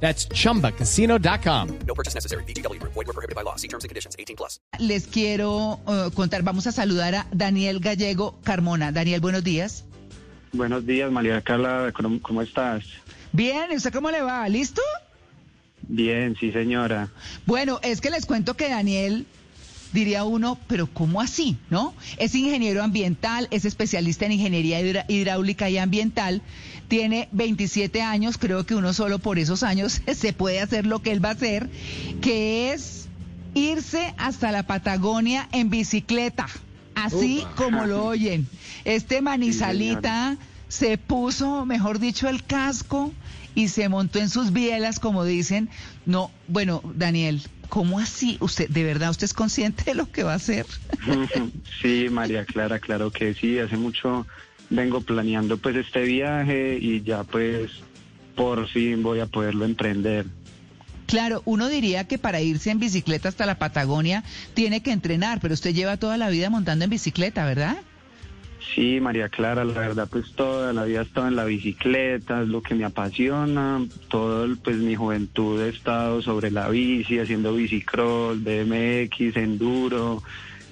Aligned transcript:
That's 0.00 0.28
chumbacasino.com. 0.28 1.78
No 1.86 1.94
purchase 1.94 2.14
necessary. 2.14 2.44
BGW. 2.44 2.80
Void 2.82 3.06
were 3.06 3.12
prohibited 3.12 3.34
by 3.34 3.42
law. 3.42 3.56
See 3.56 3.68
terms 3.68 3.84
and 3.84 3.88
conditions. 3.88 4.14
18 4.18 4.36
plus. 4.36 4.60
Les 4.78 5.06
quiero 5.06 5.80
eh, 5.88 6.10
contar, 6.14 6.42
vamos 6.42 6.66
a 6.66 6.72
saludar 6.72 7.14
a 7.14 7.26
Daniel 7.32 7.80
Gallego 7.80 8.38
Carmona. 8.44 8.92
Daniel, 8.92 9.20
buenos 9.20 9.42
días. 9.42 9.84
Buenos 10.52 10.86
días, 10.86 11.10
María 11.10 11.42
Carla, 11.42 11.92
¿cómo, 11.94 12.20
cómo 12.22 12.40
estás? 12.40 12.84
Bien, 13.32 13.70
¿y 13.72 13.76
¿usted 13.76 13.92
cómo 13.92 14.10
le 14.10 14.22
va? 14.22 14.48
¿Listo? 14.48 14.80
Bien, 15.82 16.34
sí, 16.38 16.50
señora. 16.50 17.08
Bueno, 17.44 17.78
es 17.82 18.00
que 18.00 18.10
les 18.10 18.24
cuento 18.24 18.54
que 18.54 18.68
Daniel, 18.68 19.26
diría 19.92 20.24
uno, 20.24 20.58
pero 20.66 20.86
¿cómo 20.86 21.20
así? 21.20 21.56
¿No? 21.70 21.94
Es 22.18 22.34
ingeniero 22.34 22.82
ambiental, 22.82 23.48
es 23.50 23.64
especialista 23.64 24.26
en 24.26 24.32
ingeniería 24.32 24.80
hidráulica 25.08 25.70
y 25.70 25.78
ambiental, 25.78 26.42
tiene 26.88 27.28
27 27.32 28.02
años, 28.02 28.38
creo 28.38 28.64
que 28.66 28.74
uno 28.74 28.92
solo 28.92 29.18
por 29.18 29.38
esos 29.38 29.62
años 29.62 30.02
se 30.14 30.32
puede 30.32 30.60
hacer 30.60 30.86
lo 30.86 31.00
que 31.02 31.12
él 31.12 31.24
va 31.24 31.30
a 31.30 31.32
hacer, 31.32 31.68
que 32.20 32.72
es 32.72 33.08
irse 33.54 34.14
hasta 34.18 34.52
la 34.52 34.64
Patagonia 34.64 35.48
en 35.52 35.70
bicicleta, 35.70 36.46
así 36.94 37.44
como 37.56 37.86
lo 37.86 38.04
oyen. 38.04 38.46
Este 38.84 39.22
manizalita 39.22 40.36
se 40.68 40.98
puso, 40.98 41.64
mejor 41.66 41.98
dicho, 41.98 42.28
el 42.28 42.44
casco 42.44 43.12
y 43.54 43.68
se 43.68 43.88
montó 43.88 44.18
en 44.18 44.28
sus 44.28 44.52
bielas, 44.52 45.00
como 45.00 45.24
dicen. 45.24 45.68
No, 46.04 46.30
bueno, 46.48 46.82
Daniel, 46.94 47.42
¿cómo 47.68 47.98
así? 47.98 48.36
¿Usted, 48.40 48.68
de 48.68 48.84
verdad, 48.84 49.10
usted 49.10 49.24
es 49.24 49.34
consciente 49.34 49.84
de 49.84 49.94
lo 49.94 50.10
que 50.10 50.22
va 50.22 50.32
a 50.32 50.36
hacer? 50.36 50.66
Sí, 51.82 52.08
María 52.10 52.44
Clara, 52.44 52.78
claro 52.78 53.10
que 53.10 53.34
sí. 53.34 53.58
Hace 53.58 53.76
mucho 53.76 54.26
vengo 54.70 55.00
planeando 55.00 55.58
pues 55.58 55.76
este 55.76 56.02
viaje 56.02 56.78
y 56.80 57.02
ya 57.02 57.22
pues 57.22 57.70
por 58.34 58.68
fin 58.68 59.02
voy 59.02 59.20
a 59.20 59.26
poderlo 59.26 59.64
emprender. 59.64 60.26
Claro, 61.06 61.42
uno 61.44 61.68
diría 61.68 62.04
que 62.08 62.18
para 62.18 62.40
irse 62.40 62.70
en 62.70 62.80
bicicleta 62.80 63.28
hasta 63.28 63.46
la 63.46 63.58
Patagonia 63.58 64.24
tiene 64.54 64.82
que 64.82 64.90
entrenar, 64.90 65.40
pero 65.40 65.54
usted 65.54 65.72
lleva 65.72 65.96
toda 65.96 66.16
la 66.16 66.30
vida 66.30 66.50
montando 66.50 66.84
en 66.84 66.90
bicicleta, 66.90 67.44
¿verdad? 67.44 67.76
Sí, 68.74 69.00
María 69.00 69.28
Clara, 69.28 69.64
la 69.64 69.80
verdad 69.80 70.08
pues 70.10 70.32
toda 70.32 70.72
la 70.72 70.84
vida 70.84 71.00
he 71.00 71.04
estado 71.04 71.28
en 71.28 71.36
la 71.36 71.44
bicicleta, 71.44 72.42
es 72.42 72.48
lo 72.48 72.62
que 72.62 72.74
me 72.74 72.84
apasiona. 72.84 73.84
Todo 74.08 74.54
pues 74.62 74.76
mi 74.76 74.94
juventud 74.94 75.60
he 75.62 75.70
estado 75.70 76.20
sobre 76.20 76.50
la 76.50 76.68
bici, 76.68 77.18
haciendo 77.18 77.54
bicicross, 77.54 78.42
BMX, 78.42 79.36
enduro. 79.36 80.22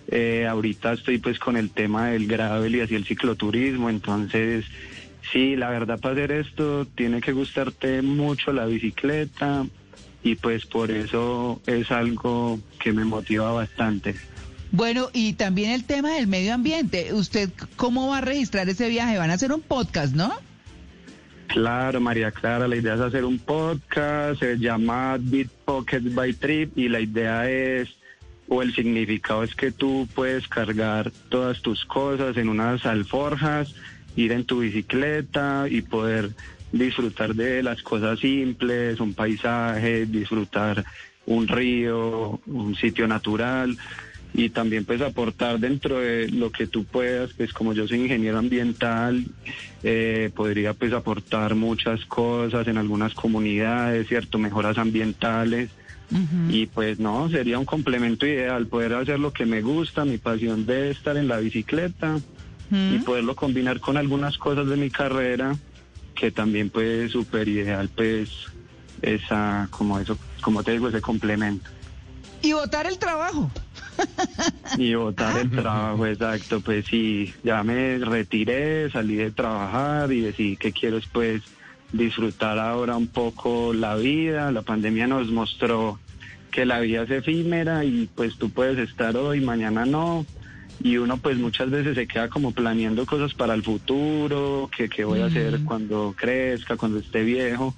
Eh, 0.08 0.46
ahorita 0.46 0.92
estoy 0.92 1.18
pues 1.18 1.38
con 1.38 1.56
el 1.56 1.70
tema 1.70 2.08
del 2.08 2.26
gravel 2.26 2.76
y 2.76 2.80
así 2.80 2.94
el 2.94 3.06
cicloturismo, 3.06 3.88
entonces 3.88 4.66
sí, 5.32 5.56
la 5.56 5.70
verdad 5.70 5.98
para 5.98 6.14
hacer 6.14 6.32
esto 6.32 6.86
tiene 6.94 7.22
que 7.22 7.32
gustarte 7.32 8.02
mucho 8.02 8.52
la 8.52 8.66
bicicleta 8.66 9.64
y 10.22 10.34
pues 10.34 10.66
por 10.66 10.90
eso 10.90 11.62
es 11.66 11.90
algo 11.90 12.60
que 12.78 12.92
me 12.92 13.04
motiva 13.04 13.50
bastante. 13.52 14.14
Bueno, 14.74 15.08
y 15.12 15.34
también 15.34 15.70
el 15.70 15.84
tema 15.84 16.14
del 16.14 16.26
medio 16.26 16.52
ambiente. 16.52 17.14
¿Usted 17.14 17.48
cómo 17.76 18.08
va 18.08 18.18
a 18.18 18.20
registrar 18.20 18.68
ese 18.68 18.88
viaje? 18.88 19.16
Van 19.18 19.30
a 19.30 19.34
hacer 19.34 19.52
un 19.52 19.60
podcast, 19.60 20.16
¿no? 20.16 20.32
Claro, 21.46 22.00
María 22.00 22.32
Clara, 22.32 22.66
la 22.66 22.74
idea 22.74 22.94
es 22.94 23.00
hacer 23.00 23.24
un 23.24 23.38
podcast, 23.38 24.40
se 24.40 24.58
llama 24.58 25.16
Beat 25.20 25.46
Pocket 25.64 26.00
by 26.00 26.32
Trip 26.32 26.76
y 26.76 26.88
la 26.88 26.98
idea 26.98 27.48
es, 27.48 27.88
o 28.48 28.62
el 28.62 28.74
significado 28.74 29.44
es 29.44 29.54
que 29.54 29.70
tú 29.70 30.08
puedes 30.12 30.48
cargar 30.48 31.12
todas 31.28 31.62
tus 31.62 31.84
cosas 31.84 32.36
en 32.36 32.48
unas 32.48 32.84
alforjas, 32.84 33.76
ir 34.16 34.32
en 34.32 34.44
tu 34.44 34.58
bicicleta 34.58 35.66
y 35.70 35.82
poder 35.82 36.30
disfrutar 36.72 37.36
de 37.36 37.62
las 37.62 37.80
cosas 37.84 38.18
simples, 38.18 38.98
un 38.98 39.14
paisaje, 39.14 40.06
disfrutar 40.06 40.84
un 41.26 41.46
río, 41.46 42.40
un 42.44 42.74
sitio 42.74 43.06
natural 43.06 43.78
y 44.34 44.50
también 44.50 44.84
pues 44.84 45.00
aportar 45.00 45.60
dentro 45.60 46.00
de 46.00 46.28
lo 46.28 46.50
que 46.50 46.66
tú 46.66 46.84
puedas, 46.84 47.30
pues 47.36 47.52
como 47.52 47.72
yo 47.72 47.86
soy 47.86 48.00
ingeniero 48.00 48.36
ambiental, 48.36 49.24
eh, 49.84 50.30
podría 50.34 50.74
pues 50.74 50.92
aportar 50.92 51.54
muchas 51.54 52.04
cosas 52.06 52.66
en 52.66 52.76
algunas 52.76 53.14
comunidades, 53.14 54.08
¿cierto? 54.08 54.38
Mejoras 54.38 54.76
ambientales. 54.76 55.70
Y 56.48 56.66
pues 56.66 57.00
no, 57.00 57.28
sería 57.28 57.58
un 57.58 57.64
complemento 57.64 58.24
ideal, 58.24 58.68
poder 58.68 58.94
hacer 58.94 59.18
lo 59.18 59.32
que 59.32 59.46
me 59.46 59.62
gusta, 59.62 60.04
mi 60.04 60.18
pasión 60.18 60.64
de 60.64 60.90
estar 60.90 61.16
en 61.16 61.26
la 61.26 61.38
bicicleta 61.38 62.20
y 62.70 62.98
poderlo 62.98 63.34
combinar 63.34 63.80
con 63.80 63.96
algunas 63.96 64.38
cosas 64.38 64.68
de 64.68 64.76
mi 64.76 64.90
carrera, 64.90 65.56
que 66.14 66.30
también 66.30 66.70
pues 66.70 67.10
súper 67.10 67.48
ideal 67.48 67.88
pues 67.88 68.30
esa, 69.02 69.66
como 69.70 69.98
eso, 69.98 70.16
como 70.40 70.62
te 70.62 70.72
digo, 70.72 70.88
ese 70.88 71.00
complemento. 71.00 71.68
Y 72.42 72.52
votar 72.52 72.86
el 72.86 72.98
trabajo. 72.98 73.50
Y 74.78 74.94
votar 74.94 75.38
el 75.38 75.50
trabajo, 75.50 76.06
exacto, 76.06 76.60
pues 76.60 76.86
sí, 76.86 77.32
ya 77.44 77.62
me 77.62 77.98
retiré, 77.98 78.90
salí 78.90 79.14
de 79.14 79.30
trabajar 79.30 80.10
y 80.12 80.20
decidí 80.20 80.56
que 80.56 80.72
quiero 80.72 80.96
es 80.98 81.06
pues 81.06 81.42
disfrutar 81.92 82.58
ahora 82.58 82.96
un 82.96 83.06
poco 83.06 83.72
la 83.72 83.94
vida. 83.96 84.50
La 84.50 84.62
pandemia 84.62 85.06
nos 85.06 85.28
mostró 85.28 85.98
que 86.50 86.64
la 86.66 86.80
vida 86.80 87.02
es 87.02 87.10
efímera 87.10 87.84
y 87.84 88.08
pues 88.14 88.36
tú 88.36 88.50
puedes 88.50 88.78
estar 88.78 89.16
hoy, 89.16 89.40
mañana 89.40 89.86
no. 89.86 90.26
Y 90.82 90.96
uno 90.96 91.18
pues 91.18 91.38
muchas 91.38 91.70
veces 91.70 91.94
se 91.94 92.06
queda 92.06 92.28
como 92.28 92.52
planeando 92.52 93.06
cosas 93.06 93.32
para 93.34 93.54
el 93.54 93.62
futuro, 93.62 94.68
que 94.76 94.88
qué 94.88 95.04
voy 95.04 95.20
a 95.20 95.26
hacer 95.26 95.60
cuando 95.64 96.14
crezca, 96.16 96.76
cuando 96.76 96.98
esté 96.98 97.22
viejo. 97.22 97.74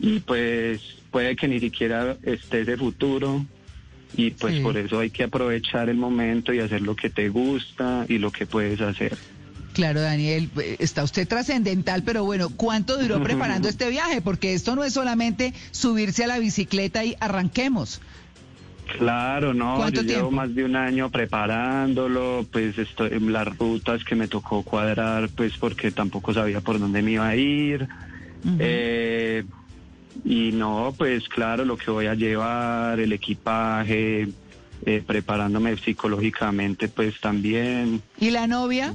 Y 0.00 0.20
pues 0.20 0.80
puede 1.10 1.36
que 1.36 1.48
ni 1.48 1.60
siquiera 1.60 2.16
esté 2.22 2.62
ese 2.62 2.76
futuro. 2.76 3.44
Y 4.16 4.32
pues 4.32 4.56
Sí. 4.56 4.60
por 4.60 4.76
eso 4.76 4.98
hay 4.98 5.10
que 5.10 5.24
aprovechar 5.24 5.88
el 5.88 5.96
momento 5.96 6.52
y 6.52 6.60
hacer 6.60 6.82
lo 6.82 6.96
que 6.96 7.10
te 7.10 7.28
gusta 7.28 8.04
y 8.08 8.18
lo 8.18 8.30
que 8.30 8.46
puedes 8.46 8.80
hacer. 8.80 9.16
Claro, 9.72 10.00
Daniel, 10.00 10.50
eh, 10.60 10.76
está 10.80 11.04
usted 11.04 11.28
trascendental, 11.28 12.02
pero 12.02 12.24
bueno, 12.24 12.48
¿cuánto 12.50 12.98
duró 12.98 13.22
preparando 13.22 13.68
este 13.68 13.88
viaje? 13.88 14.20
Porque 14.20 14.52
esto 14.54 14.74
no 14.74 14.82
es 14.84 14.92
solamente 14.92 15.54
subirse 15.70 16.24
a 16.24 16.26
la 16.26 16.38
bicicleta 16.38 17.04
y 17.04 17.14
arranquemos. 17.20 18.00
Claro, 18.98 19.54
no, 19.54 19.76
¿Cuánto 19.76 20.02
yo 20.02 20.08
llevo 20.08 20.30
más 20.32 20.52
de 20.52 20.64
un 20.64 20.74
año 20.74 21.10
preparándolo, 21.10 22.44
pues 22.50 22.76
estoy 22.76 23.10
en 23.12 23.32
las 23.32 23.46
rutas 23.56 24.02
que 24.02 24.16
me 24.16 24.26
tocó 24.26 24.64
cuadrar, 24.64 25.28
pues 25.28 25.52
porque 25.58 25.92
tampoco 25.92 26.34
sabía 26.34 26.60
por 26.60 26.80
dónde 26.80 27.00
me 27.00 27.12
iba 27.12 27.28
a 27.28 27.36
ir. 27.36 27.86
Eh, 28.58 29.44
y 30.24 30.52
no, 30.52 30.94
pues 30.96 31.28
claro, 31.28 31.64
lo 31.64 31.76
que 31.76 31.90
voy 31.90 32.06
a 32.06 32.14
llevar, 32.14 32.98
el 33.00 33.12
equipaje, 33.12 34.28
eh, 34.86 35.02
preparándome 35.06 35.76
psicológicamente, 35.78 36.88
pues 36.88 37.18
también. 37.20 38.02
¿Y 38.18 38.30
la 38.30 38.46
novia? 38.46 38.94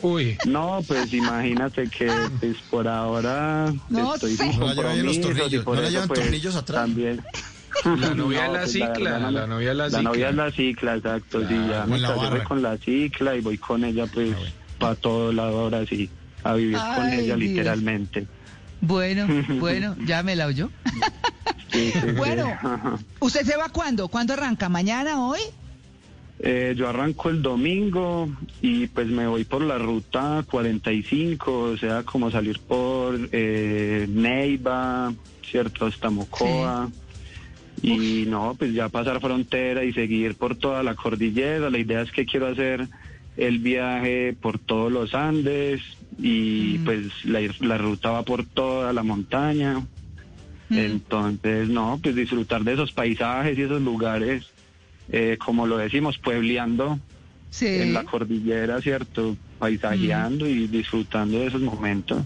Uy, 0.00 0.38
No, 0.44 0.82
pues 0.86 1.12
imagínate 1.14 1.88
que 1.88 2.28
pues 2.40 2.56
por 2.70 2.88
ahora 2.88 3.72
No 3.88 4.14
estoy 4.14 4.36
sé. 4.36 4.44
sin 4.50 4.58
No 4.60 4.66
la 4.66 4.74
llevan 4.74 5.06
los 5.06 5.16
y 5.16 5.20
tornillos, 5.20 5.64
por 5.64 5.74
no 5.76 5.82
la 5.82 5.88
eso, 5.88 5.92
llevan 5.94 6.08
pues, 6.08 6.20
tornillos 6.22 6.56
atrás. 6.56 6.80
También. 6.82 7.20
La 7.98 8.14
novia 8.14 8.46
es 8.46 8.52
la 8.52 8.58
pues, 8.60 8.72
cicla, 8.72 8.94
verdad, 8.94 9.20
no 9.20 9.26
me- 9.32 9.32
la 9.40 9.46
novia 9.48 9.70
es 9.72 9.76
la 9.76 9.88
La 9.88 10.02
novia 10.02 10.28
cicla. 10.28 10.30
es 10.30 10.36
la 10.36 10.52
cicla, 10.52 10.94
exacto, 10.96 11.40
sí, 11.48 11.54
ya 11.68 11.80
con 11.80 11.90
me 11.90 11.98
la 11.98 12.08
casé 12.08 12.44
con 12.44 12.62
la 12.62 12.76
cicla 12.78 13.34
y 13.36 13.40
voy 13.40 13.58
con 13.58 13.84
ella 13.84 14.06
pues 14.06 14.30
Ah, 14.32 14.38
bueno. 14.38 14.54
para 14.78 14.94
todo 14.94 15.32
lado 15.32 15.58
ahora 15.60 15.84
sí, 15.86 16.08
a 16.44 16.54
vivir 16.54 16.78
con 16.94 17.06
Ay, 17.08 17.14
ella 17.14 17.36
Dios. 17.36 17.38
literalmente. 17.40 18.26
Bueno, 18.82 19.26
bueno, 19.60 19.96
ya 20.04 20.22
me 20.22 20.36
la 20.36 20.46
oyó. 20.46 20.68
Bueno, 22.18 22.52
¿usted 23.20 23.46
se 23.46 23.56
va 23.56 23.70
cuándo? 23.70 24.08
¿Cuándo 24.08 24.34
arranca? 24.34 24.68
¿Mañana, 24.68 25.24
hoy? 25.24 25.40
Eh, 26.40 26.74
yo 26.76 26.88
arranco 26.88 27.30
el 27.30 27.40
domingo 27.40 28.28
y 28.60 28.88
pues 28.88 29.06
me 29.06 29.28
voy 29.28 29.44
por 29.44 29.62
la 29.62 29.78
ruta 29.78 30.44
45, 30.50 31.52
o 31.52 31.76
sea, 31.76 32.02
como 32.02 32.30
salir 32.32 32.58
por 32.58 33.16
eh, 33.30 34.06
Neiva, 34.10 35.14
¿cierto? 35.48 35.86
Hasta 35.86 36.10
Mocoa. 36.10 36.90
Y 37.80 38.26
no, 38.26 38.54
pues 38.58 38.74
ya 38.74 38.88
pasar 38.88 39.20
frontera 39.20 39.84
y 39.84 39.92
seguir 39.92 40.34
por 40.34 40.56
toda 40.56 40.82
la 40.82 40.94
cordillera. 40.94 41.70
La 41.70 41.78
idea 41.78 42.02
es 42.02 42.10
que 42.10 42.26
quiero 42.26 42.48
hacer 42.48 42.88
el 43.36 43.60
viaje 43.60 44.36
por 44.40 44.58
todos 44.58 44.90
los 44.92 45.14
Andes 45.14 45.80
y 46.18 46.78
pues 46.78 47.24
la, 47.24 47.40
la 47.60 47.78
ruta 47.78 48.10
va 48.10 48.22
por 48.22 48.44
toda 48.44 48.92
la 48.92 49.02
montaña. 49.02 49.84
Entonces, 50.70 51.68
no, 51.68 51.98
pues 52.02 52.14
disfrutar 52.14 52.64
de 52.64 52.72
esos 52.74 52.92
paisajes 52.92 53.58
y 53.58 53.62
esos 53.62 53.82
lugares 53.82 54.46
eh, 55.10 55.36
como 55.44 55.66
lo 55.66 55.76
decimos, 55.76 56.18
puebleando 56.18 56.98
Sí. 57.50 57.66
en 57.66 57.92
la 57.92 58.04
cordillera, 58.04 58.80
¿cierto? 58.80 59.36
Paisajeando 59.58 60.46
y 60.46 60.66
disfrutando 60.68 61.38
de 61.38 61.48
esos 61.48 61.60
momentos. 61.60 62.24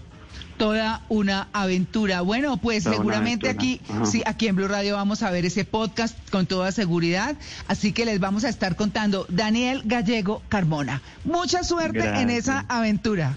Toda 0.57 1.05
una 1.09 1.49
aventura. 1.53 2.21
Bueno, 2.21 2.57
pues 2.59 2.85
Toda 2.85 2.97
seguramente 2.97 3.49
aquí. 3.49 3.81
Ajá. 3.89 4.07
sí, 4.07 4.23
aquí 4.25 4.47
en 4.47 4.55
Blue 4.55 4.69
Radio 4.69 4.95
vamos 4.95 5.25
a 5.25 5.31
ver 5.33 5.45
ese 5.45 5.65
podcast 5.65 6.17
con 6.31 6.47
toda 6.47 6.71
seguridad. 6.71 7.37
Así 7.67 7.91
que 7.93 8.05
les 8.05 8.21
vamos 8.21 8.45
a 8.45 8.49
estar 8.49 8.77
contando. 8.77 9.27
Daniel 9.29 9.83
Gallego 9.85 10.43
Carmona. 10.49 11.03
Mucha 11.25 11.65
suerte 11.65 12.21
en 12.21 12.31
esa 12.31 12.61
aventura. 12.69 13.37